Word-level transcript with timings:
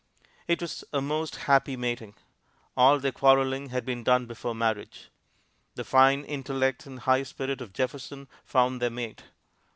It 0.47 0.63
was 0.63 0.83
a 0.91 0.99
most 0.99 1.35
happy 1.45 1.77
mating 1.77 2.15
all 2.75 2.97
their 2.97 3.11
quarreling 3.11 3.69
had 3.69 3.85
been 3.85 4.03
done 4.03 4.25
before 4.25 4.55
marriage. 4.55 5.11
The 5.75 5.83
fine 5.83 6.25
intellect 6.25 6.87
and 6.87 7.01
high 7.01 7.21
spirit 7.21 7.61
of 7.61 7.71
Jefferson 7.71 8.27
found 8.43 8.81
their 8.81 8.89
mate. 8.89 9.25